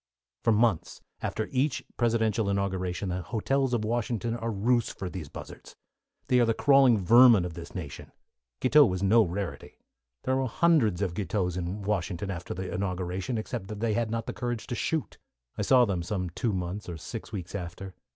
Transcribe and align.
For 0.43 0.51
months 0.51 0.99
after 1.21 1.47
each 1.51 1.83
presidential 1.95 2.49
inauguration 2.49 3.09
the 3.09 3.21
hotels 3.21 3.71
of 3.71 3.85
Washington 3.85 4.33
are 4.35 4.49
roosts 4.49 4.91
for 4.91 5.11
these 5.11 5.29
buzzards. 5.29 5.75
They 6.25 6.39
are 6.39 6.45
the 6.45 6.55
crawling 6.55 6.97
vermin 6.97 7.45
of 7.45 7.53
this 7.53 7.75
nation. 7.75 8.11
Guiteau 8.61 8.83
was 8.83 9.03
no 9.03 9.21
rarity. 9.21 9.77
There 10.23 10.37
were 10.37 10.47
hundreds 10.47 11.03
of 11.03 11.13
Guiteaus 11.13 11.55
in 11.55 11.83
Washington 11.83 12.31
after 12.31 12.55
the 12.55 12.73
inauguration, 12.73 13.37
except 13.37 13.67
that 13.67 13.79
they 13.79 13.93
had 13.93 14.09
not 14.09 14.25
the 14.25 14.33
courage 14.33 14.65
to 14.65 14.75
shoot. 14.75 15.19
I 15.55 15.61
saw 15.61 15.85
them 15.85 16.01
some 16.01 16.31
two 16.31 16.51
months 16.51 16.89
or 16.89 16.97
six 16.97 17.31
weeks 17.31 17.53
after. 17.53 17.93